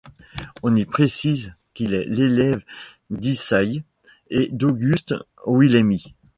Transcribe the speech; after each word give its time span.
On 0.63 0.75
y 0.75 0.83
précise 0.85 1.53
qu'il 1.75 1.93
est 1.93 2.07
élève 2.07 2.63
d'Ysaÿe 3.11 3.83
et 4.31 4.49
d'Auguste 4.51 5.13
Wilhelmy. 5.45 6.15